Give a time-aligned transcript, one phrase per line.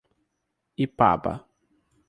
[0.85, 1.33] Ipaba